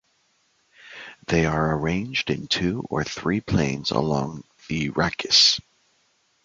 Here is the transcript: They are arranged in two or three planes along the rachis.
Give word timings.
They 1.27 1.45
are 1.45 1.77
arranged 1.77 2.31
in 2.31 2.47
two 2.47 2.83
or 2.89 3.03
three 3.03 3.39
planes 3.39 3.91
along 3.91 4.45
the 4.67 4.89
rachis. 4.89 5.59